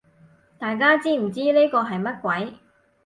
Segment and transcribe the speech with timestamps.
[0.57, 2.57] 大家知唔知呢個係乜鬼